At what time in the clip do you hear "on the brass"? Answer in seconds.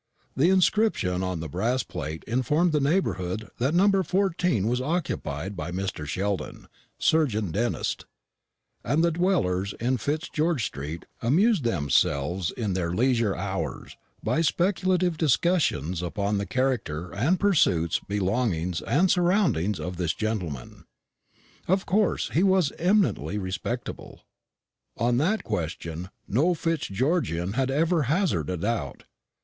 1.21-1.83